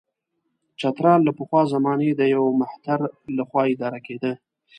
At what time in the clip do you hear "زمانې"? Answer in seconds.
1.73-2.09